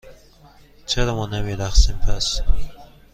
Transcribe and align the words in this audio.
چرا 0.85 1.15
ما 1.15 1.25
نمی 1.25 1.55
رقصیم، 1.55 1.97
پس؟ 1.97 2.41